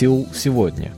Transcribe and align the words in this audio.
Сеул 0.00 0.26
сегодня. 0.32 0.92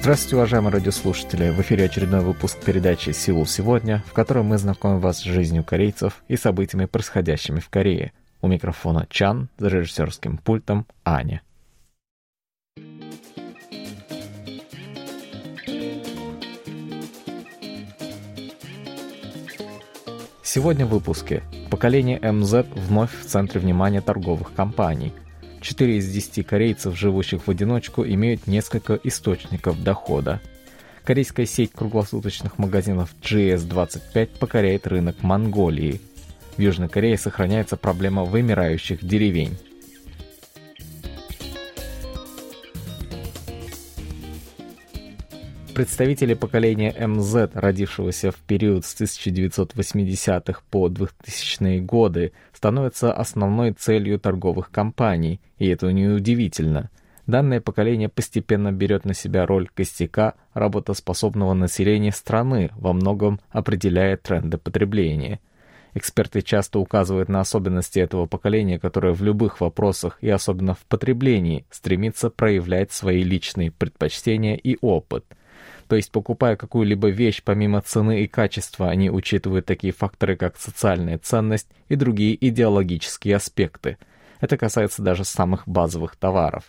Здравствуйте, 0.00 0.36
уважаемые 0.36 0.70
радиослушатели! 0.70 1.48
В 1.48 1.58
эфире 1.62 1.86
очередной 1.86 2.20
выпуск 2.20 2.58
передачи 2.62 3.12
«Сеул 3.12 3.46
сегодня», 3.46 4.04
в 4.06 4.12
котором 4.12 4.48
мы 4.48 4.58
знакомим 4.58 5.00
вас 5.00 5.20
с 5.20 5.22
жизнью 5.22 5.64
корейцев 5.64 6.22
и 6.28 6.36
событиями, 6.36 6.84
происходящими 6.84 7.58
в 7.58 7.70
Корее. 7.70 8.12
У 8.42 8.48
микрофона 8.48 9.06
Чан, 9.08 9.48
за 9.56 9.68
режиссерским 9.68 10.36
пультом 10.36 10.86
Аня. 11.02 11.40
Сегодня 20.42 20.84
в 20.84 20.90
выпуске. 20.90 21.42
Поколение 21.70 22.20
МЗ 22.20 22.64
вновь 22.74 23.10
в 23.18 23.24
центре 23.26 23.60
внимания 23.60 24.00
торговых 24.00 24.52
компаний. 24.54 25.12
4 25.60 25.96
из 25.96 26.08
10 26.08 26.46
корейцев, 26.46 26.96
живущих 26.96 27.46
в 27.46 27.50
одиночку, 27.50 28.04
имеют 28.04 28.46
несколько 28.46 28.94
источников 29.02 29.82
дохода. 29.82 30.40
Корейская 31.04 31.44
сеть 31.44 31.72
круглосуточных 31.72 32.58
магазинов 32.58 33.14
GS25 33.20 34.38
покоряет 34.38 34.86
рынок 34.86 35.22
Монголии. 35.22 36.00
В 36.56 36.60
Южной 36.60 36.88
Корее 36.88 37.18
сохраняется 37.18 37.76
проблема 37.76 38.24
вымирающих 38.24 39.04
деревень. 39.04 39.58
Представители 45.76 46.32
поколения 46.32 46.94
МЗ, 47.06 47.50
родившегося 47.52 48.30
в 48.30 48.36
период 48.36 48.86
с 48.86 48.98
1980-х 48.98 50.62
по 50.70 50.88
2000-е 50.88 51.82
годы, 51.82 52.32
становятся 52.54 53.12
основной 53.12 53.72
целью 53.72 54.18
торговых 54.18 54.70
компаний, 54.70 55.38
и 55.58 55.68
это 55.68 55.92
неудивительно. 55.92 56.88
Данное 57.26 57.60
поколение 57.60 58.08
постепенно 58.08 58.72
берет 58.72 59.04
на 59.04 59.12
себя 59.12 59.44
роль 59.44 59.68
костяка 59.68 60.32
работоспособного 60.54 61.52
населения 61.52 62.12
страны, 62.12 62.70
во 62.76 62.94
многом 62.94 63.38
определяя 63.50 64.16
тренды 64.16 64.56
потребления. 64.56 65.40
Эксперты 65.92 66.40
часто 66.40 66.78
указывают 66.78 67.28
на 67.28 67.40
особенности 67.40 67.98
этого 67.98 68.24
поколения, 68.24 68.78
которое 68.78 69.12
в 69.12 69.22
любых 69.22 69.60
вопросах 69.60 70.16
и 70.22 70.30
особенно 70.30 70.72
в 70.72 70.86
потреблении 70.86 71.66
стремится 71.70 72.30
проявлять 72.30 72.92
свои 72.92 73.22
личные 73.22 73.70
предпочтения 73.70 74.54
и 74.56 74.78
опыт– 74.80 75.26
то 75.88 75.96
есть, 75.96 76.10
покупая 76.10 76.56
какую-либо 76.56 77.08
вещь, 77.08 77.42
помимо 77.44 77.80
цены 77.80 78.22
и 78.22 78.26
качества, 78.26 78.88
они 78.88 79.10
учитывают 79.10 79.66
такие 79.66 79.92
факторы, 79.92 80.36
как 80.36 80.56
социальная 80.56 81.18
ценность 81.18 81.68
и 81.88 81.94
другие 81.94 82.36
идеологические 82.48 83.36
аспекты. 83.36 83.98
Это 84.40 84.56
касается 84.56 85.02
даже 85.02 85.24
самых 85.24 85.66
базовых 85.66 86.16
товаров. 86.16 86.64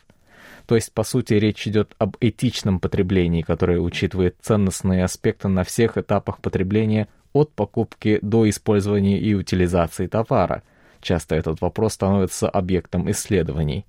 То 0.67 0.75
есть, 0.75 0.93
по 0.93 1.03
сути, 1.03 1.33
речь 1.33 1.67
идет 1.67 1.95
об 1.97 2.17
этичном 2.19 2.79
потреблении, 2.79 3.41
которое 3.41 3.79
учитывает 3.79 4.35
ценностные 4.41 5.03
аспекты 5.03 5.47
на 5.47 5.63
всех 5.63 5.97
этапах 5.97 6.39
потребления 6.39 7.07
от 7.33 7.53
покупки 7.53 8.19
до 8.21 8.49
использования 8.49 9.19
и 9.19 9.33
утилизации 9.33 10.07
товара. 10.07 10.63
Часто 11.01 11.35
этот 11.35 11.61
вопрос 11.61 11.93
становится 11.93 12.49
объектом 12.49 13.09
исследований. 13.09 13.85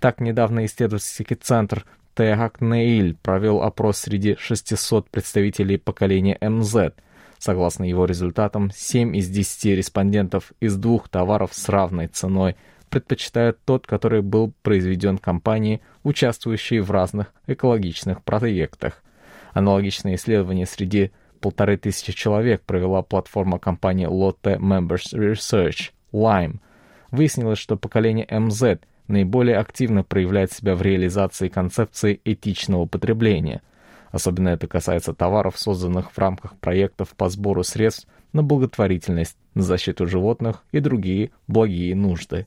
Так, 0.00 0.20
недавно 0.20 0.64
исследовательский 0.66 1.36
центр 1.36 1.84
Техак 2.16 2.62
Неиль 2.62 3.14
провел 3.14 3.62
опрос 3.62 3.98
среди 3.98 4.36
600 4.38 5.10
представителей 5.10 5.76
поколения 5.76 6.38
МЗ. 6.40 6.94
Согласно 7.38 7.84
его 7.84 8.06
результатам, 8.06 8.70
7 8.74 9.14
из 9.14 9.28
10 9.28 9.76
респондентов 9.76 10.52
из 10.58 10.76
двух 10.76 11.10
товаров 11.10 11.50
с 11.52 11.68
равной 11.68 12.06
ценой 12.06 12.56
предпочитают 12.88 13.58
тот, 13.66 13.86
который 13.86 14.22
был 14.22 14.54
произведен 14.62 15.18
компанией, 15.18 15.82
участвующей 16.04 16.78
в 16.78 16.90
разных 16.90 17.34
экологичных 17.46 18.24
проектах. 18.24 19.02
Аналогичное 19.52 20.14
исследование 20.14 20.64
среди 20.64 21.10
полторы 21.40 21.76
тысячи 21.76 22.14
человек 22.14 22.62
провела 22.62 23.02
платформа 23.02 23.58
компании 23.58 24.08
Lotte 24.08 24.58
Members 24.58 25.12
Research, 25.12 25.90
Lime. 26.14 26.60
Выяснилось, 27.10 27.58
что 27.58 27.76
поколение 27.76 28.26
МЗ– 28.30 28.78
наиболее 29.08 29.58
активно 29.58 30.02
проявляет 30.02 30.52
себя 30.52 30.74
в 30.74 30.82
реализации 30.82 31.48
концепции 31.48 32.20
этичного 32.24 32.86
потребления. 32.86 33.62
Особенно 34.10 34.50
это 34.50 34.66
касается 34.66 35.12
товаров, 35.12 35.58
созданных 35.58 36.10
в 36.12 36.18
рамках 36.18 36.56
проектов 36.56 37.10
по 37.16 37.28
сбору 37.28 37.62
средств 37.62 38.08
на 38.32 38.42
благотворительность, 38.42 39.36
на 39.54 39.62
защиту 39.62 40.06
животных 40.06 40.64
и 40.72 40.80
другие 40.80 41.30
благие 41.46 41.94
нужды. 41.94 42.46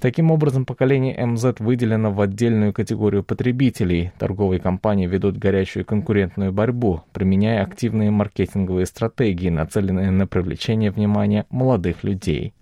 Таким 0.00 0.30
образом, 0.30 0.64
поколение 0.64 1.26
МЗ 1.26 1.56
выделено 1.58 2.10
в 2.10 2.22
отдельную 2.22 2.72
категорию 2.72 3.22
потребителей. 3.22 4.12
Торговые 4.18 4.58
компании 4.58 5.06
ведут 5.06 5.36
горячую 5.36 5.84
конкурентную 5.84 6.52
борьбу, 6.52 7.02
применяя 7.12 7.62
активные 7.62 8.10
маркетинговые 8.10 8.86
стратегии, 8.86 9.50
нацеленные 9.50 10.10
на 10.10 10.26
привлечение 10.26 10.90
внимания 10.90 11.44
молодых 11.50 12.02
людей. 12.02 12.54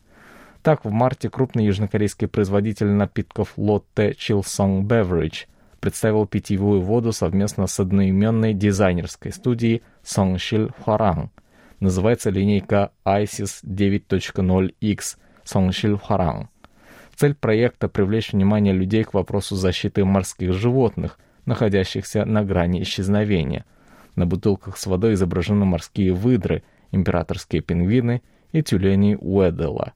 Так, 0.68 0.84
в 0.84 0.90
марте 0.90 1.30
крупный 1.30 1.64
южнокорейский 1.64 2.28
производитель 2.28 2.88
напитков 2.88 3.54
Lotte 3.56 4.14
Chilsong 4.14 4.82
Beverage 4.82 5.46
представил 5.80 6.26
питьевую 6.26 6.82
воду 6.82 7.12
совместно 7.12 7.66
с 7.66 7.80
одноименной 7.80 8.52
дизайнерской 8.52 9.32
студией 9.32 9.80
Songshil 10.04 10.70
Hwarang. 10.84 11.30
Называется 11.80 12.28
линейка 12.28 12.92
ISIS 13.06 13.64
9.0X 13.64 15.16
Songshil 15.46 15.98
Hwarang. 16.06 16.48
Цель 17.16 17.34
проекта– 17.34 17.88
привлечь 17.88 18.34
внимание 18.34 18.74
людей 18.74 19.04
к 19.04 19.14
вопросу 19.14 19.56
защиты 19.56 20.04
морских 20.04 20.52
животных, 20.52 21.18
находящихся 21.46 22.26
на 22.26 22.44
грани 22.44 22.82
исчезновения. 22.82 23.64
На 24.16 24.26
бутылках 24.26 24.76
с 24.76 24.86
водой 24.86 25.14
изображены 25.14 25.64
морские 25.64 26.12
выдры, 26.12 26.62
императорские 26.90 27.62
пингвины 27.62 28.20
и 28.52 28.62
тюлени 28.62 29.16
Уэддела. 29.18 29.94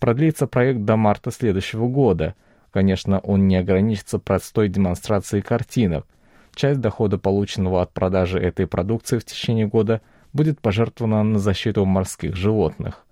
Продлится 0.00 0.46
проект 0.46 0.80
до 0.80 0.96
марта 0.96 1.30
следующего 1.30 1.86
года. 1.86 2.34
Конечно, 2.72 3.18
он 3.20 3.46
не 3.46 3.56
ограничится 3.56 4.18
простой 4.18 4.68
демонстрацией 4.68 5.42
картинок. 5.42 6.06
Часть 6.54 6.80
дохода, 6.80 7.18
полученного 7.18 7.82
от 7.82 7.92
продажи 7.92 8.38
этой 8.38 8.66
продукции 8.66 9.18
в 9.18 9.24
течение 9.26 9.66
года, 9.66 10.00
будет 10.32 10.58
пожертвована 10.60 11.22
на 11.22 11.38
защиту 11.38 11.84
морских 11.84 12.34
животных. 12.34 13.04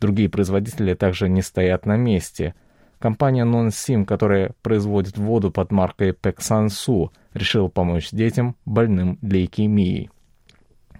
Другие 0.00 0.28
производители 0.28 0.94
также 0.94 1.28
не 1.28 1.42
стоят 1.42 1.86
на 1.86 1.96
месте. 1.96 2.54
Компания 2.98 3.44
NonSim, 3.44 4.04
которая 4.04 4.50
производит 4.62 5.16
воду 5.18 5.52
под 5.52 5.70
маркой 5.70 6.10
Peksansu, 6.10 7.10
решила 7.34 7.68
помочь 7.68 8.10
детям, 8.10 8.56
больным 8.64 9.18
лейкемией. 9.22 10.10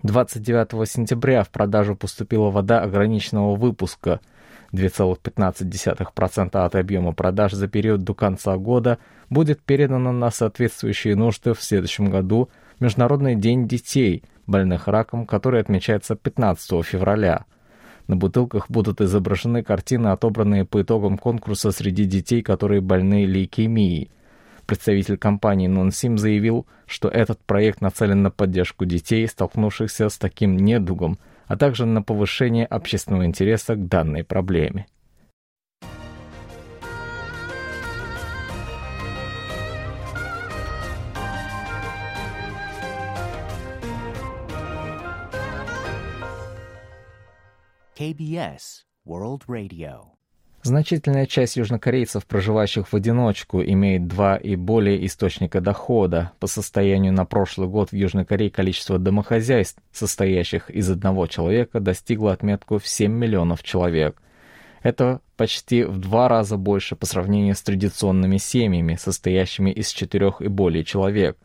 29 0.04 0.88
сентября 0.88 1.42
в 1.42 1.50
продажу 1.50 1.96
поступила 1.96 2.50
вода 2.50 2.80
ограниченного 2.80 3.56
выпуска– 3.56 4.20
2,15% 4.72 6.56
от 6.56 6.74
объема 6.74 7.12
продаж 7.12 7.52
за 7.52 7.68
период 7.68 8.02
до 8.04 8.14
конца 8.14 8.56
года 8.56 8.98
будет 9.30 9.60
передано 9.62 10.12
на 10.12 10.30
соответствующие 10.30 11.16
нужды 11.16 11.54
в 11.54 11.62
следующем 11.62 12.10
году 12.10 12.48
Международный 12.80 13.34
день 13.34 13.66
детей, 13.66 14.22
больных 14.46 14.88
раком, 14.88 15.26
который 15.26 15.60
отмечается 15.60 16.14
15 16.14 16.84
февраля. 16.84 17.44
На 18.06 18.16
бутылках 18.16 18.70
будут 18.70 19.00
изображены 19.00 19.62
картины, 19.62 20.08
отобранные 20.08 20.64
по 20.64 20.82
итогам 20.82 21.18
конкурса 21.18 21.72
среди 21.72 22.04
детей, 22.04 22.42
которые 22.42 22.80
больны 22.80 23.24
лейкемией. 23.24 24.10
Представитель 24.66 25.16
компании 25.16 25.68
NonSim 25.68 26.16
заявил, 26.16 26.66
что 26.86 27.08
этот 27.08 27.38
проект 27.40 27.80
нацелен 27.80 28.22
на 28.22 28.30
поддержку 28.30 28.84
детей, 28.84 29.26
столкнувшихся 29.26 30.08
с 30.08 30.18
таким 30.18 30.56
недугом– 30.56 31.18
а 31.46 31.56
также 31.56 31.86
на 31.86 32.02
повышение 32.02 32.66
общественного 32.66 33.24
интереса 33.24 33.74
к 33.74 33.86
данной 33.86 34.24
проблеме. 34.24 34.86
KBS 47.98 48.84
World 49.06 49.46
Radio 49.46 50.15
Значительная 50.66 51.26
часть 51.26 51.56
южнокорейцев, 51.56 52.26
проживающих 52.26 52.88
в 52.88 52.94
одиночку, 52.94 53.62
имеет 53.62 54.08
два 54.08 54.36
и 54.36 54.56
более 54.56 55.06
источника 55.06 55.60
дохода. 55.60 56.32
По 56.40 56.48
состоянию 56.48 57.12
на 57.12 57.24
прошлый 57.24 57.68
год 57.68 57.90
в 57.90 57.92
Южной 57.92 58.24
Корее 58.24 58.50
количество 58.50 58.98
домохозяйств, 58.98 59.80
состоящих 59.92 60.68
из 60.68 60.90
одного 60.90 61.28
человека, 61.28 61.78
достигло 61.78 62.32
отметку 62.32 62.80
в 62.80 62.88
7 62.88 63.12
миллионов 63.12 63.62
человек. 63.62 64.20
Это 64.82 65.20
почти 65.36 65.84
в 65.84 65.98
два 65.98 66.28
раза 66.28 66.56
больше 66.56 66.96
по 66.96 67.06
сравнению 67.06 67.54
с 67.54 67.62
традиционными 67.62 68.38
семьями, 68.38 68.96
состоящими 68.96 69.70
из 69.70 69.90
четырех 69.90 70.40
и 70.42 70.48
более 70.48 70.82
человек. 70.82 71.38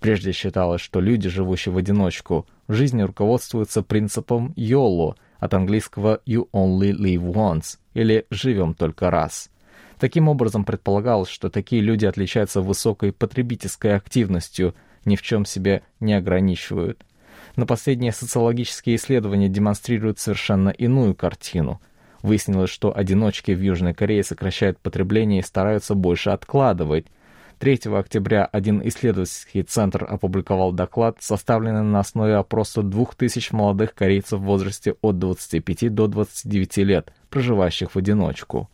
Прежде 0.00 0.32
считалось, 0.32 0.80
что 0.80 0.98
люди, 1.00 1.28
живущие 1.28 1.74
в 1.74 1.76
одиночку, 1.76 2.46
в 2.68 2.72
жизни 2.72 3.02
руководствуются 3.02 3.82
принципом 3.82 4.54
«йоло», 4.56 5.16
от 5.42 5.54
английского 5.54 6.20
«you 6.24 6.48
only 6.52 6.92
live 6.92 7.32
once» 7.32 7.78
или 7.94 8.26
«живем 8.30 8.74
только 8.74 9.10
раз». 9.10 9.50
Таким 9.98 10.28
образом, 10.28 10.64
предполагалось, 10.64 11.28
что 11.28 11.50
такие 11.50 11.82
люди 11.82 12.06
отличаются 12.06 12.60
высокой 12.60 13.12
потребительской 13.12 13.96
активностью, 13.96 14.72
ни 15.04 15.16
в 15.16 15.22
чем 15.22 15.44
себя 15.44 15.82
не 15.98 16.14
ограничивают. 16.14 17.04
Но 17.56 17.66
последние 17.66 18.12
социологические 18.12 18.94
исследования 18.94 19.48
демонстрируют 19.48 20.20
совершенно 20.20 20.68
иную 20.68 21.16
картину. 21.16 21.80
Выяснилось, 22.22 22.70
что 22.70 22.96
одиночки 22.96 23.50
в 23.50 23.60
Южной 23.60 23.94
Корее 23.94 24.22
сокращают 24.22 24.78
потребление 24.78 25.40
и 25.40 25.44
стараются 25.44 25.96
больше 25.96 26.30
откладывать. 26.30 27.06
3 27.62 27.78
октября 27.96 28.44
один 28.46 28.82
исследовательский 28.88 29.62
центр 29.62 30.04
опубликовал 30.10 30.72
доклад, 30.72 31.18
составленный 31.20 31.84
на 31.84 32.00
основе 32.00 32.34
опроса 32.34 32.82
2000 32.82 33.54
молодых 33.54 33.94
корейцев 33.94 34.40
в 34.40 34.42
возрасте 34.42 34.96
от 35.00 35.20
25 35.20 35.94
до 35.94 36.08
29 36.08 36.78
лет, 36.78 37.12
проживающих 37.30 37.92
в 37.92 37.96
одиночку. 37.96 38.68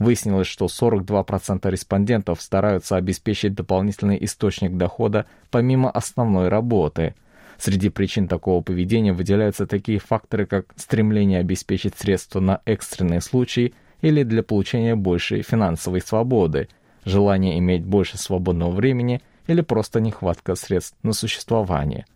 Выяснилось, 0.00 0.48
что 0.48 0.66
42% 0.66 1.70
респондентов 1.70 2.42
стараются 2.42 2.96
обеспечить 2.96 3.54
дополнительный 3.54 4.18
источник 4.24 4.76
дохода 4.76 5.26
помимо 5.52 5.88
основной 5.88 6.48
работы. 6.48 7.14
Среди 7.56 7.88
причин 7.88 8.26
такого 8.26 8.62
поведения 8.62 9.12
выделяются 9.12 9.68
такие 9.68 10.00
факторы, 10.00 10.46
как 10.46 10.74
стремление 10.74 11.38
обеспечить 11.38 11.96
средства 11.96 12.40
на 12.40 12.62
экстренные 12.64 13.20
случаи 13.20 13.74
или 14.02 14.24
для 14.24 14.42
получения 14.42 14.96
большей 14.96 15.42
финансовой 15.42 16.00
свободы, 16.00 16.68
желание 17.04 17.58
иметь 17.58 17.84
больше 17.84 18.18
свободного 18.18 18.70
времени 18.70 19.22
или 19.46 19.60
просто 19.60 20.00
нехватка 20.00 20.54
средств 20.54 20.96
на 21.02 21.12
существование. 21.12 22.06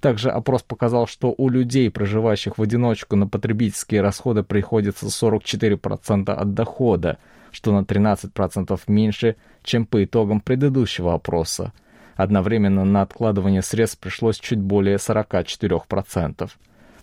Также 0.00 0.30
опрос 0.30 0.62
показал, 0.62 1.08
что 1.08 1.34
у 1.36 1.48
людей, 1.48 1.90
проживающих 1.90 2.56
в 2.56 2.62
одиночку, 2.62 3.16
на 3.16 3.26
потребительские 3.26 4.00
расходы 4.00 4.44
приходится 4.44 5.06
44% 5.06 6.30
от 6.30 6.54
дохода, 6.54 7.18
что 7.50 7.72
на 7.72 7.82
13% 7.82 8.80
меньше, 8.86 9.36
чем 9.64 9.86
по 9.86 10.04
итогам 10.04 10.40
предыдущего 10.40 11.14
опроса. 11.14 11.72
Одновременно 12.14 12.84
на 12.84 13.02
откладывание 13.02 13.62
средств 13.62 13.98
пришлось 13.98 14.38
чуть 14.38 14.60
более 14.60 14.96
44%. 14.96 16.50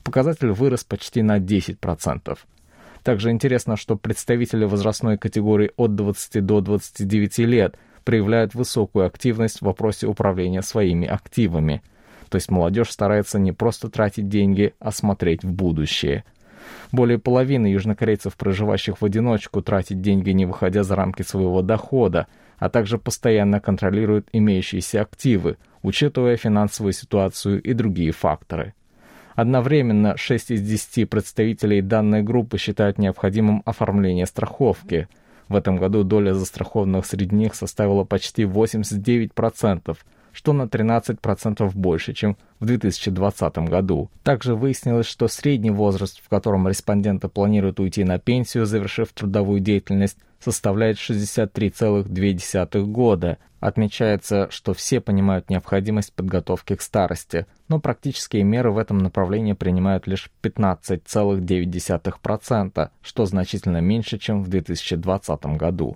Показатель 0.04 0.52
вырос 0.52 0.84
почти 0.84 1.22
на 1.22 1.40
10%. 1.40 2.38
Также 3.06 3.32
интересно, 3.32 3.78
что 3.78 3.96
представители 3.96 4.66
возрастной 4.66 5.18
категории 5.18 5.72
от 5.78 5.96
20 5.96 6.46
до 6.46 6.60
29 6.60 7.38
лет 7.40 7.78
проявляют 8.04 8.54
высокую 8.54 9.06
активность 9.06 9.60
в 9.60 9.62
вопросе 9.62 10.08
управления 10.08 10.62
своими 10.62 11.08
активами– 11.08 11.82
то 12.30 12.38
есть 12.38 12.52
молодежь 12.52 12.92
старается 12.92 13.40
не 13.40 13.52
просто 13.52 13.90
тратить 13.90 14.28
деньги, 14.28 14.74
а 14.80 14.92
смотреть 14.92 15.44
в 15.44 15.52
будущее. 15.52 16.24
Более 16.92 17.20
половины 17.20 17.68
южнокорейцев, 17.68 18.36
проживающих 18.36 19.00
в 19.00 19.06
одиночку, 19.06 19.62
тратят 19.62 20.02
деньги, 20.02 20.32
не 20.32 20.46
выходя 20.46 20.84
за 20.84 20.96
рамки 20.96 21.22
своего 21.22 21.62
дохода, 21.62 22.28
а 22.58 22.70
также 22.70 22.98
постоянно 22.98 23.60
контролируют 23.60 24.28
имеющиеся 24.32 25.02
активы, 25.02 25.58
учитывая 25.84 26.38
финансовую 26.38 26.94
ситуацию 26.94 27.62
и 27.62 27.74
другие 27.74 28.12
факторы. 28.12 28.74
Одновременно 29.36 30.16
6 30.16 30.52
из 30.52 30.62
10 30.62 31.10
представителей 31.10 31.82
данной 31.82 32.24
группы 32.24 32.58
считают 32.58 32.98
необходимым 32.98 33.62
оформление 33.66 34.26
страховки. 34.26 35.10
В 35.50 35.56
этом 35.56 35.76
году 35.76 36.04
доля 36.04 36.34
застрахованных 36.34 37.06
среди 37.06 37.36
них 37.36 37.54
составила 37.54 38.06
почти 38.06 38.44
89%, 38.44 39.98
что 40.36 40.54
на 40.54 40.64
13% 40.64 41.72
больше, 41.74 42.14
чем 42.14 42.36
в 42.60 42.66
2020 42.66 43.58
году. 43.70 44.10
Также 44.22 44.54
выяснилось, 44.54 45.06
что 45.06 45.30
средний 45.30 45.72
возраст, 45.72 46.22
в 46.22 46.28
котором 46.28 46.68
респонденты 46.68 47.30
планируют 47.30 47.80
уйти 47.80 48.04
на 48.04 48.20
пенсию, 48.20 48.66
завершив 48.66 49.14
трудовую 49.14 49.62
деятельность, 49.62 50.18
составляет 50.40 50.98
63,2 50.98 52.84
года. 52.84 53.38
Отмечается, 53.62 54.50
что 54.52 54.74
все 54.74 55.00
понимают 55.00 55.50
необходимость 55.50 56.12
подготовки 56.14 56.76
к 56.76 56.82
старости, 56.82 57.46
но 57.70 57.80
практические 57.80 58.44
меры 58.44 58.72
в 58.72 58.78
этом 58.78 58.98
направлении 58.98 59.54
принимают 59.54 60.06
лишь 60.06 60.30
15,9%, 60.44 62.90
что 63.02 63.26
значительно 63.26 63.80
меньше, 63.80 64.18
чем 64.20 64.44
в 64.44 64.50
2020 64.50 65.46
году 65.58 65.96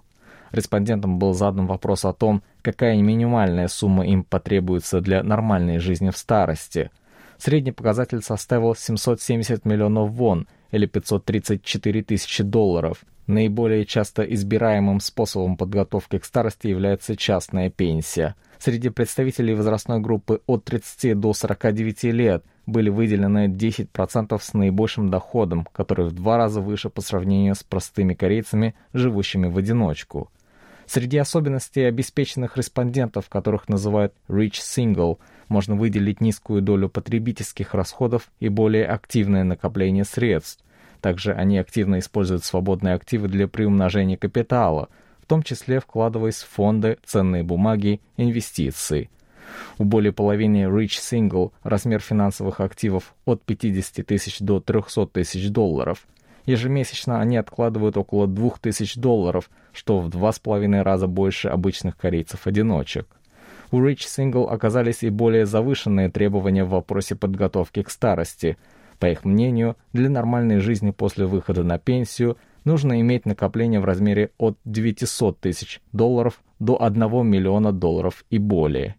респондентам 0.51 1.19
был 1.19 1.33
задан 1.33 1.67
вопрос 1.67 2.05
о 2.05 2.13
том, 2.13 2.43
какая 2.61 2.97
минимальная 2.97 3.67
сумма 3.67 4.05
им 4.05 4.23
потребуется 4.23 5.01
для 5.01 5.23
нормальной 5.23 5.79
жизни 5.79 6.09
в 6.09 6.17
старости. 6.17 6.91
Средний 7.37 7.71
показатель 7.71 8.21
составил 8.21 8.75
770 8.75 9.65
миллионов 9.65 10.11
вон, 10.11 10.47
или 10.71 10.85
534 10.85 12.03
тысячи 12.03 12.43
долларов. 12.43 13.03
Наиболее 13.27 13.85
часто 13.85 14.23
избираемым 14.23 14.99
способом 14.99 15.55
подготовки 15.55 16.17
к 16.17 16.25
старости 16.25 16.67
является 16.67 17.15
частная 17.15 17.69
пенсия. 17.69 18.35
Среди 18.57 18.89
представителей 18.89 19.53
возрастной 19.53 19.99
группы 19.99 20.41
от 20.47 20.65
30 20.65 21.19
до 21.19 21.33
49 21.33 22.03
лет 22.05 22.43
были 22.65 22.89
выделены 22.89 23.47
10% 23.47 24.39
с 24.41 24.53
наибольшим 24.53 25.09
доходом, 25.09 25.67
который 25.71 26.07
в 26.07 26.11
два 26.13 26.37
раза 26.37 26.59
выше 26.59 26.89
по 26.89 27.01
сравнению 27.01 27.55
с 27.55 27.63
простыми 27.63 28.15
корейцами, 28.15 28.75
живущими 28.93 29.47
в 29.47 29.57
одиночку. 29.57 30.29
Среди 30.89 31.19
особенностей 31.19 31.83
обеспеченных 31.83 32.57
респондентов, 32.57 33.29
которых 33.29 33.69
называют 33.69 34.11
Rich 34.27 34.53
Single, 34.53 35.19
можно 35.47 35.75
выделить 35.75 36.19
низкую 36.19 36.63
долю 36.63 36.89
потребительских 36.89 37.75
расходов 37.75 38.31
и 38.39 38.49
более 38.49 38.87
активное 38.87 39.43
накопление 39.43 40.03
средств. 40.03 40.65
Также 40.99 41.33
они 41.33 41.59
активно 41.59 41.99
используют 41.99 42.43
свободные 42.43 42.95
активы 42.95 43.27
для 43.27 43.47
приумножения 43.47 44.17
капитала, 44.17 44.89
в 45.21 45.27
том 45.27 45.43
числе 45.43 45.79
вкладываясь 45.79 46.41
в 46.41 46.49
фонды, 46.49 46.97
ценные 47.05 47.43
бумаги, 47.43 48.01
инвестиции. 48.17 49.11
У 49.77 49.83
более 49.83 50.11
половины 50.11 50.63
Rich 50.63 50.97
Single 51.01 51.51
размер 51.61 51.99
финансовых 51.99 52.61
активов 52.61 53.13
от 53.25 53.43
50 53.43 54.07
тысяч 54.07 54.39
до 54.39 54.59
300 54.59 55.05
тысяч 55.05 55.51
долларов– 55.51 56.07
Ежемесячно 56.49 57.21
они 57.21 57.37
откладывают 57.37 57.95
около 57.95 58.25
2000 58.25 58.99
долларов, 58.99 59.51
что 59.71 59.99
в 59.99 60.09
два 60.09 60.31
с 60.31 60.39
половиной 60.39 60.81
раза 60.81 61.05
больше 61.05 61.47
обычных 61.47 61.95
корейцев-одиночек. 61.95 63.05
У 63.69 63.79
Rich 63.79 64.07
Single 64.07 64.49
оказались 64.49 65.03
и 65.03 65.11
более 65.11 65.45
завышенные 65.45 66.09
требования 66.09 66.63
в 66.63 66.69
вопросе 66.69 67.15
подготовки 67.15 67.83
к 67.83 67.91
старости. 67.91 68.57
По 68.97 69.05
их 69.05 69.25
мнению, 69.25 69.77
для 69.93 70.09
нормальной 70.09 70.57
жизни 70.57 70.89
после 70.89 71.27
выхода 71.27 71.63
на 71.63 71.77
пенсию 71.77 72.35
нужно 72.65 72.99
иметь 72.99 73.27
накопление 73.27 73.79
в 73.79 73.85
размере 73.85 74.31
от 74.39 74.57
900 74.65 75.39
тысяч 75.39 75.81
долларов 75.91 76.41
до 76.57 76.81
1 76.81 77.27
миллиона 77.27 77.71
долларов 77.71 78.25
и 78.31 78.39
более. 78.39 78.95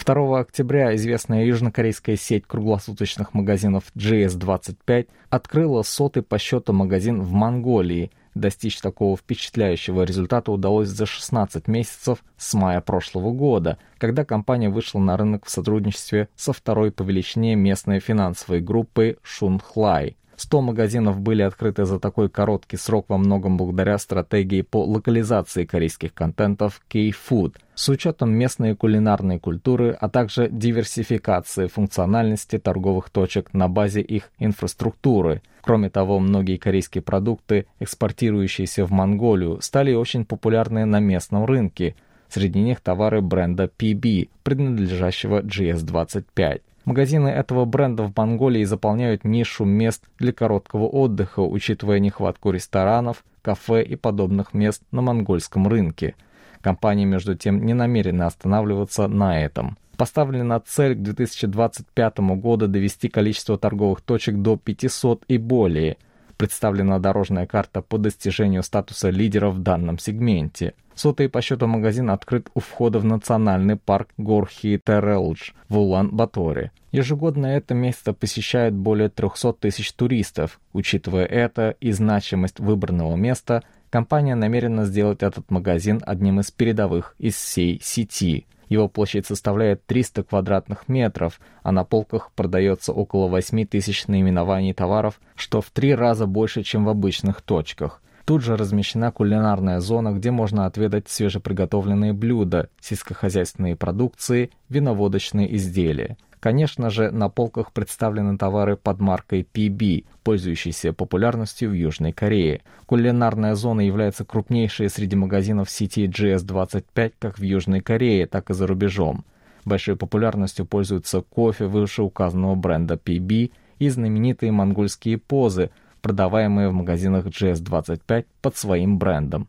Второго 0.00 0.40
октября 0.40 0.96
известная 0.96 1.44
южнокорейская 1.44 2.16
сеть 2.16 2.46
круглосуточных 2.46 3.34
магазинов 3.34 3.84
GS25 3.94 5.08
открыла 5.28 5.82
сотый 5.82 6.22
по 6.22 6.38
счету 6.38 6.72
магазин 6.72 7.20
в 7.20 7.32
Монголии. 7.32 8.10
Достичь 8.34 8.80
такого 8.80 9.18
впечатляющего 9.18 10.04
результата 10.04 10.50
удалось 10.50 10.88
за 10.88 11.04
16 11.04 11.68
месяцев 11.68 12.24
с 12.38 12.54
мая 12.54 12.80
прошлого 12.80 13.32
года, 13.32 13.76
когда 13.98 14.24
компания 14.24 14.70
вышла 14.70 15.00
на 15.00 15.18
рынок 15.18 15.44
в 15.44 15.50
сотрудничестве 15.50 16.30
со 16.34 16.54
второй 16.54 16.92
по 16.92 17.02
величине 17.02 17.54
местной 17.54 18.00
финансовой 18.00 18.62
группой 18.62 19.18
Шунхлай. 19.22 20.16
100 20.40 20.62
магазинов 20.62 21.20
были 21.20 21.42
открыты 21.42 21.84
за 21.84 22.00
такой 22.00 22.30
короткий 22.30 22.78
срок 22.78 23.04
во 23.08 23.18
многом 23.18 23.58
благодаря 23.58 23.98
стратегии 23.98 24.62
по 24.62 24.82
локализации 24.86 25.66
корейских 25.66 26.14
контентов 26.14 26.80
K-Food 26.88 27.56
с 27.74 27.88
учетом 27.90 28.30
местной 28.30 28.74
кулинарной 28.74 29.38
культуры, 29.38 29.94
а 30.00 30.08
также 30.08 30.48
диверсификации 30.50 31.66
функциональности 31.66 32.58
торговых 32.58 33.10
точек 33.10 33.52
на 33.52 33.68
базе 33.68 34.00
их 34.00 34.30
инфраструктуры. 34.38 35.42
Кроме 35.60 35.90
того, 35.90 36.18
многие 36.18 36.56
корейские 36.56 37.02
продукты, 37.02 37.66
экспортирующиеся 37.78 38.86
в 38.86 38.92
Монголию, 38.92 39.60
стали 39.60 39.92
очень 39.92 40.24
популярны 40.24 40.86
на 40.86 41.00
местном 41.00 41.44
рынке. 41.44 41.96
Среди 42.30 42.60
них 42.60 42.80
товары 42.80 43.20
бренда 43.20 43.64
PB, 43.64 44.30
принадлежащего 44.42 45.42
GS25. 45.42 46.62
Магазины 46.84 47.28
этого 47.28 47.66
бренда 47.66 48.04
в 48.04 48.16
Монголии 48.16 48.64
заполняют 48.64 49.24
нишу 49.24 49.64
мест 49.64 50.04
для 50.18 50.32
короткого 50.32 50.86
отдыха, 50.86 51.40
учитывая 51.40 51.98
нехватку 51.98 52.50
ресторанов, 52.50 53.22
кафе 53.42 53.82
и 53.82 53.96
подобных 53.96 54.54
мест 54.54 54.82
на 54.90 55.02
монгольском 55.02 55.68
рынке. 55.68 56.14
Компания, 56.62 57.04
между 57.04 57.34
тем, 57.34 57.64
не 57.64 57.74
намерена 57.74 58.26
останавливаться 58.26 59.08
на 59.08 59.42
этом. 59.42 59.76
Поставлена 59.96 60.60
цель 60.60 60.94
к 60.94 61.02
2025 61.02 62.18
году 62.36 62.66
довести 62.66 63.08
количество 63.08 63.58
торговых 63.58 64.00
точек 64.00 64.36
до 64.36 64.56
500 64.56 65.24
и 65.28 65.36
более. 65.36 65.98
Представлена 66.40 66.98
дорожная 66.98 67.46
карта 67.46 67.82
по 67.82 67.98
достижению 67.98 68.62
статуса 68.62 69.10
лидера 69.10 69.50
в 69.50 69.58
данном 69.58 69.98
сегменте. 69.98 70.72
Сотый 70.94 71.28
по 71.28 71.42
счету 71.42 71.66
магазин 71.66 72.08
открыт 72.08 72.48
у 72.54 72.60
входа 72.60 72.98
в 72.98 73.04
национальный 73.04 73.76
парк 73.76 74.08
Горхи 74.16 74.80
Терелдж 74.82 75.50
в 75.68 75.76
Улан-Баторе. 75.76 76.72
Ежегодно 76.92 77.44
это 77.44 77.74
место 77.74 78.14
посещает 78.14 78.72
более 78.72 79.10
300 79.10 79.52
тысяч 79.52 79.92
туристов. 79.92 80.60
Учитывая 80.72 81.26
это 81.26 81.76
и 81.78 81.92
значимость 81.92 82.58
выбранного 82.58 83.16
места, 83.16 83.62
компания 83.90 84.34
намерена 84.34 84.86
сделать 84.86 85.22
этот 85.22 85.50
магазин 85.50 86.00
одним 86.06 86.40
из 86.40 86.50
передовых 86.50 87.16
из 87.18 87.34
всей 87.34 87.78
сети– 87.82 88.46
его 88.70 88.88
площадь 88.88 89.26
составляет 89.26 89.84
300 89.84 90.22
квадратных 90.22 90.88
метров, 90.88 91.40
а 91.62 91.72
на 91.72 91.84
полках 91.84 92.30
продается 92.34 92.92
около 92.92 93.28
8 93.28 93.66
тысяч 93.66 94.06
наименований 94.06 94.72
товаров, 94.72 95.20
что 95.34 95.60
в 95.60 95.70
три 95.70 95.94
раза 95.94 96.26
больше, 96.26 96.62
чем 96.62 96.86
в 96.86 96.88
обычных 96.88 97.42
точках. 97.42 98.00
Тут 98.24 98.42
же 98.42 98.56
размещена 98.56 99.10
кулинарная 99.10 99.80
зона, 99.80 100.12
где 100.12 100.30
можно 100.30 100.66
отведать 100.66 101.08
свежеприготовленные 101.08 102.12
блюда, 102.12 102.70
сельскохозяйственные 102.80 103.76
продукции, 103.76 104.50
виноводочные 104.68 105.54
изделия– 105.56 106.16
Конечно 106.40 106.88
же, 106.88 107.10
на 107.10 107.28
полках 107.28 107.70
представлены 107.70 108.38
товары 108.38 108.76
под 108.76 108.98
маркой 108.98 109.46
PB, 109.52 110.06
пользующиеся 110.24 110.94
популярностью 110.94 111.68
в 111.68 111.74
Южной 111.74 112.12
Корее. 112.12 112.62
Кулинарная 112.86 113.54
зона 113.54 113.82
является 113.82 114.24
крупнейшей 114.24 114.88
среди 114.88 115.16
магазинов 115.16 115.68
сети 115.68 116.06
GS25 116.06 117.12
как 117.18 117.38
в 117.38 117.42
Южной 117.42 117.80
Корее, 117.80 118.26
так 118.26 118.48
и 118.48 118.54
за 118.54 118.66
рубежом. 118.66 119.24
Большой 119.66 119.96
популярностью 119.96 120.64
пользуются 120.64 121.20
кофе 121.20 121.66
вышеуказанного 121.66 122.54
бренда 122.54 122.94
PB 122.94 123.52
и 123.78 123.88
знаменитые 123.90 124.50
монгольские 124.50 125.18
позы, 125.18 125.70
продаваемые 126.00 126.70
в 126.70 126.72
магазинах 126.72 127.26
GS25 127.26 128.24
под 128.40 128.56
своим 128.56 128.98
брендом. 128.98 129.46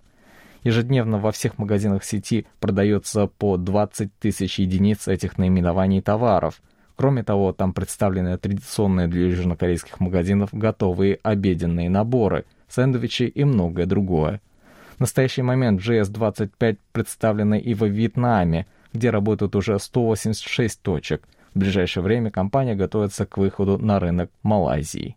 Ежедневно 0.65 1.17
во 1.17 1.31
всех 1.31 1.57
магазинах 1.57 2.03
сети 2.03 2.45
продается 2.59 3.27
по 3.27 3.55
20 3.55 4.13
тысяч 4.19 4.59
единиц 4.59 5.07
этих 5.07 5.37
наименований 5.37 6.01
товаров. 6.01 6.61
Кроме 7.01 7.23
того, 7.23 7.51
там 7.51 7.73
представлены 7.73 8.37
традиционные 8.37 9.07
для 9.07 9.25
южнокорейских 9.25 9.99
магазинов 9.99 10.49
готовые 10.51 11.17
обеденные 11.23 11.89
наборы, 11.89 12.45
сэндвичи 12.69 13.23
и 13.23 13.43
многое 13.43 13.87
другое. 13.87 14.39
В 14.97 14.99
настоящий 14.99 15.41
момент 15.41 15.81
GS25 15.81 16.77
представлены 16.91 17.59
и 17.59 17.73
во 17.73 17.87
Вьетнаме, 17.87 18.67
где 18.93 19.09
работают 19.09 19.55
уже 19.55 19.79
186 19.79 20.79
точек. 20.83 21.27
В 21.55 21.59
ближайшее 21.59 22.03
время 22.03 22.29
компания 22.29 22.75
готовится 22.75 23.25
к 23.25 23.35
выходу 23.35 23.79
на 23.79 23.99
рынок 23.99 24.29
Малайзии. 24.43 25.15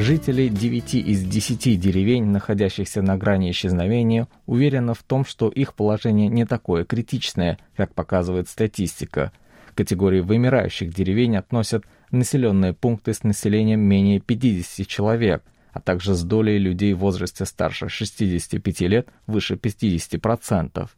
Жители 0.00 0.48
9 0.48 0.94
из 0.94 1.24
10 1.24 1.78
деревень, 1.78 2.24
находящихся 2.24 3.02
на 3.02 3.18
грани 3.18 3.50
исчезновения, 3.50 4.28
уверены 4.46 4.94
в 4.94 5.02
том, 5.02 5.26
что 5.26 5.50
их 5.50 5.74
положение 5.74 6.28
не 6.28 6.46
такое 6.46 6.86
критичное, 6.86 7.58
как 7.76 7.92
показывает 7.92 8.48
статистика. 8.48 9.30
К 9.68 9.76
категории 9.76 10.20
вымирающих 10.20 10.94
деревень 10.94 11.36
относят 11.36 11.84
населенные 12.12 12.72
пункты 12.72 13.12
с 13.12 13.24
населением 13.24 13.80
менее 13.80 14.20
50 14.20 14.86
человек, 14.86 15.42
а 15.70 15.80
также 15.82 16.14
с 16.14 16.22
долей 16.22 16.56
людей 16.56 16.94
в 16.94 17.00
возрасте 17.00 17.44
старше 17.44 17.90
65 17.90 18.80
лет 18.80 19.06
выше 19.26 19.56
50%. 19.56 20.88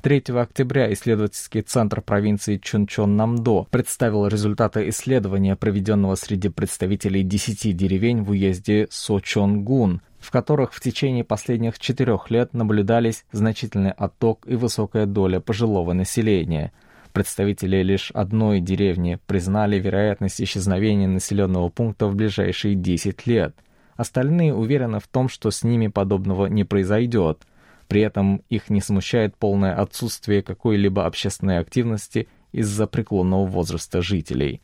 3 0.00 0.22
октября 0.36 0.92
исследовательский 0.92 1.62
центр 1.62 2.00
провинции 2.00 2.56
Чунчон-Намдо 2.56 3.66
представил 3.68 4.28
результаты 4.28 4.88
исследования, 4.90 5.56
проведенного 5.56 6.14
среди 6.14 6.50
представителей 6.50 7.24
10 7.24 7.76
деревень 7.76 8.22
в 8.22 8.30
уезде 8.30 8.86
Сочонгун, 8.90 10.00
в 10.20 10.30
которых 10.30 10.72
в 10.72 10.80
течение 10.80 11.24
последних 11.24 11.80
четырех 11.80 12.30
лет 12.30 12.54
наблюдались 12.54 13.24
значительный 13.32 13.90
отток 13.90 14.44
и 14.46 14.54
высокая 14.54 15.04
доля 15.04 15.40
пожилого 15.40 15.94
населения. 15.94 16.72
Представители 17.12 17.82
лишь 17.82 18.12
одной 18.12 18.60
деревни 18.60 19.18
признали 19.26 19.80
вероятность 19.80 20.40
исчезновения 20.40 21.08
населенного 21.08 21.70
пункта 21.70 22.06
в 22.06 22.14
ближайшие 22.14 22.76
10 22.76 23.26
лет. 23.26 23.56
Остальные 23.96 24.54
уверены 24.54 25.00
в 25.00 25.08
том, 25.08 25.28
что 25.28 25.50
с 25.50 25.64
ними 25.64 25.88
подобного 25.88 26.46
не 26.46 26.62
произойдет– 26.62 27.42
при 27.88 28.02
этом 28.02 28.42
их 28.48 28.70
не 28.70 28.80
смущает 28.80 29.36
полное 29.36 29.74
отсутствие 29.74 30.42
какой-либо 30.42 31.06
общественной 31.06 31.58
активности 31.58 32.28
из-за 32.52 32.86
преклонного 32.86 33.46
возраста 33.46 34.02
жителей. 34.02 34.60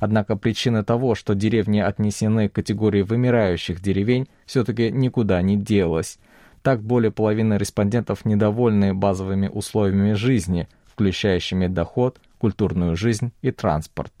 Однако 0.00 0.36
причина 0.36 0.82
того, 0.82 1.14
что 1.14 1.34
деревни 1.34 1.78
отнесены 1.78 2.48
к 2.48 2.54
категории 2.54 3.02
вымирающих 3.02 3.80
деревень, 3.80 4.26
все-таки 4.46 4.90
никуда 4.90 5.40
не 5.42 5.56
делась. 5.56 6.18
Так 6.62 6.82
более 6.82 7.12
половины 7.12 7.54
респондентов 7.54 8.24
недовольны 8.24 8.94
базовыми 8.94 9.48
условиями 9.48 10.14
жизни, 10.14 10.66
включающими 10.86 11.68
доход, 11.68 12.20
культурную 12.38 12.96
жизнь 12.96 13.32
и 13.42 13.52
транспорт 13.52 14.12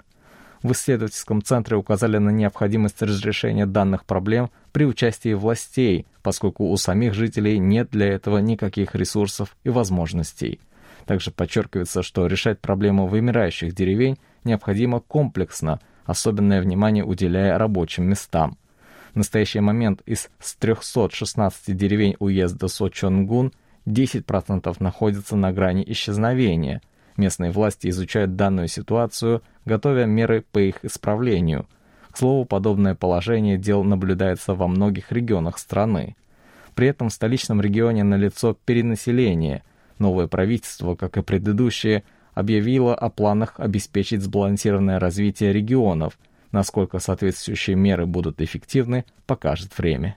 в 0.62 0.72
исследовательском 0.72 1.42
центре 1.42 1.76
указали 1.76 2.18
на 2.18 2.30
необходимость 2.30 3.02
разрешения 3.02 3.66
данных 3.66 4.04
проблем 4.04 4.50
при 4.72 4.84
участии 4.84 5.34
властей, 5.34 6.06
поскольку 6.22 6.70
у 6.70 6.76
самих 6.76 7.14
жителей 7.14 7.58
нет 7.58 7.88
для 7.90 8.08
этого 8.08 8.38
никаких 8.38 8.94
ресурсов 8.94 9.56
и 9.64 9.70
возможностей. 9.70 10.60
Также 11.06 11.32
подчеркивается, 11.32 12.02
что 12.02 12.26
решать 12.26 12.60
проблему 12.60 13.06
вымирающих 13.06 13.74
деревень 13.74 14.18
необходимо 14.44 15.00
комплексно, 15.00 15.80
особенное 16.04 16.62
внимание 16.62 17.04
уделяя 17.04 17.58
рабочим 17.58 18.04
местам. 18.04 18.56
В 19.14 19.16
настоящий 19.16 19.60
момент 19.60 20.00
из 20.06 20.30
316 20.58 21.76
деревень 21.76 22.16
уезда 22.18 22.68
Сочонгун 22.68 23.52
10% 23.84 24.76
находятся 24.78 25.36
на 25.36 25.52
грани 25.52 25.84
исчезновения– 25.86 26.80
Местные 27.16 27.50
власти 27.50 27.88
изучают 27.88 28.36
данную 28.36 28.68
ситуацию, 28.68 29.42
готовя 29.64 30.06
меры 30.06 30.44
по 30.50 30.58
их 30.58 30.84
исправлению. 30.84 31.66
К 32.10 32.18
слову, 32.18 32.44
подобное 32.44 32.94
положение 32.94 33.58
дел 33.58 33.84
наблюдается 33.84 34.54
во 34.54 34.68
многих 34.68 35.12
регионах 35.12 35.58
страны. 35.58 36.16
При 36.74 36.88
этом 36.88 37.08
в 37.08 37.12
столичном 37.12 37.60
регионе 37.60 38.02
налицо 38.02 38.56
перенаселение. 38.64 39.62
Новое 39.98 40.26
правительство, 40.26 40.94
как 40.94 41.16
и 41.16 41.22
предыдущее, 41.22 42.04
объявило 42.34 42.94
о 42.94 43.10
планах 43.10 43.54
обеспечить 43.58 44.22
сбалансированное 44.22 44.98
развитие 44.98 45.52
регионов. 45.52 46.18
Насколько 46.50 46.98
соответствующие 46.98 47.76
меры 47.76 48.06
будут 48.06 48.40
эффективны, 48.40 49.04
покажет 49.26 49.76
время. 49.76 50.16